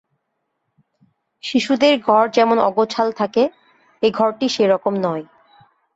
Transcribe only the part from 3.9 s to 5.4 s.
এ ঘরটি সে-রকম নয়।